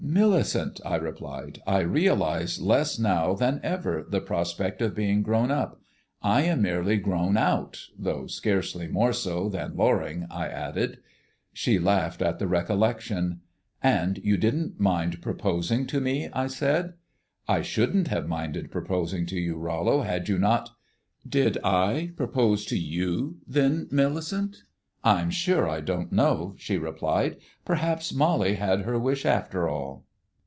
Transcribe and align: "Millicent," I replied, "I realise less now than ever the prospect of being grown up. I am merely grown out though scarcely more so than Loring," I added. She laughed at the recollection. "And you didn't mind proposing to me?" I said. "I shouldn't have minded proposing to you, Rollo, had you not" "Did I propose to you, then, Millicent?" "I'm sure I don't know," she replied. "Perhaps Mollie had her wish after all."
"Millicent," 0.03 0.81
I 0.83 0.97
replied, 0.97 1.61
"I 1.65 1.79
realise 1.81 2.59
less 2.59 2.99
now 2.99 3.33
than 3.33 3.61
ever 3.63 4.03
the 4.05 4.19
prospect 4.19 4.81
of 4.81 4.93
being 4.95 5.21
grown 5.23 5.51
up. 5.51 5.79
I 6.21 6.41
am 6.41 6.63
merely 6.63 6.97
grown 6.97 7.37
out 7.37 7.87
though 7.97 8.27
scarcely 8.27 8.89
more 8.89 9.13
so 9.13 9.47
than 9.47 9.77
Loring," 9.77 10.27
I 10.29 10.49
added. 10.49 10.97
She 11.53 11.79
laughed 11.79 12.21
at 12.21 12.39
the 12.39 12.47
recollection. 12.47 13.39
"And 13.81 14.17
you 14.21 14.35
didn't 14.35 14.81
mind 14.81 15.21
proposing 15.21 15.87
to 15.87 16.01
me?" 16.01 16.27
I 16.33 16.47
said. 16.47 16.95
"I 17.47 17.61
shouldn't 17.61 18.09
have 18.09 18.27
minded 18.27 18.69
proposing 18.69 19.25
to 19.27 19.39
you, 19.39 19.55
Rollo, 19.55 20.01
had 20.01 20.27
you 20.27 20.37
not" 20.37 20.71
"Did 21.39 21.57
I 21.63 22.11
propose 22.17 22.65
to 22.65 22.77
you, 22.77 23.37
then, 23.47 23.87
Millicent?" 23.91 24.63
"I'm 25.03 25.31
sure 25.31 25.67
I 25.67 25.81
don't 25.81 26.11
know," 26.11 26.53
she 26.59 26.77
replied. 26.77 27.37
"Perhaps 27.65 28.13
Mollie 28.13 28.53
had 28.57 28.81
her 28.81 28.99
wish 28.99 29.25
after 29.25 29.67
all." 29.67 30.05